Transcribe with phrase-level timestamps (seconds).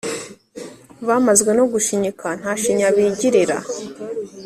[1.07, 3.57] Bamazwe no gushinyika Nta shinya bigirira.